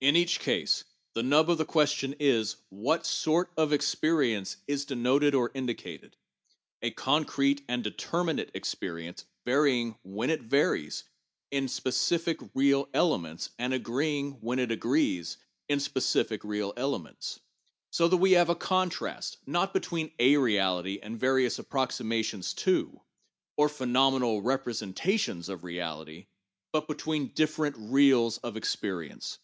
In 0.00 0.16
each 0.16 0.40
case, 0.40 0.82
the 1.14 1.22
nub 1.22 1.48
of 1.48 1.58
the 1.58 1.64
question 1.64 2.16
is, 2.18 2.56
what 2.70 3.06
sort 3.06 3.52
of 3.56 3.72
experience 3.72 4.56
is 4.66 4.90
meant 4.90 5.32
or 5.32 5.52
indicated: 5.54 6.16
a 6.82 6.90
concrete 6.90 7.62
and 7.68 7.84
determinate 7.84 8.50
experience, 8.52 9.26
vary 9.46 9.80
ing, 9.80 9.98
when 10.02 10.28
it 10.28 10.42
varies, 10.42 11.04
in 11.52 11.68
specific 11.68 12.40
real 12.52 12.88
elements, 12.92 13.50
and 13.60 13.72
agreeing, 13.72 14.32
when 14.40 14.58
it 14.58 14.72
agrees, 14.72 15.36
in 15.68 15.78
specific 15.78 16.42
real 16.42 16.72
elements, 16.76 17.38
so 17.92 18.08
that 18.08 18.16
we 18.16 18.32
have 18.32 18.48
a 18.48 18.56
contrast, 18.56 19.38
not 19.46 19.72
between 19.72 20.10
o 20.18 20.34
Reality, 20.40 20.98
and 21.00 21.16
various 21.20 21.60
approximations 21.60 22.52
to, 22.54 23.00
or 23.56 23.68
phenomenal 23.68 24.40
representations 24.42 25.48
of 25.48 25.62
Reality, 25.62 26.26
but 26.72 26.88
between 26.88 27.28
different 27.28 27.76
reals 27.78 28.38
of 28.38 28.56
experience. 28.56 29.38